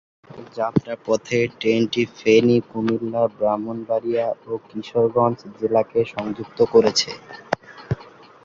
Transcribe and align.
যাত্রাপথে 0.55 1.37
ট্রেনটি 1.59 2.03
ফেনী, 2.17 2.57
কুমিল্লা, 2.69 3.23
ব্রাহ্মণবাড়িয়া 3.35 4.27
ও 4.45 4.61
কিশোরগঞ্জ 4.67 5.39
জেলাকে 5.57 5.99
সংযুক্ত 6.13 6.59
করেছে। 6.73 7.09